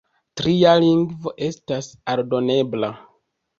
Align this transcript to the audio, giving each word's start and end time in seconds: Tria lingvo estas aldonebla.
Tria 0.39 0.71
lingvo 0.83 1.35
estas 1.49 1.93
aldonebla. 2.17 2.93